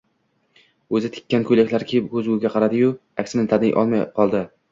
[0.99, 2.89] O`zi tikkan ko`ylakni kiyib, ko`zguga qaradi-yu,
[3.25, 4.43] aksini taniy olmay qoldi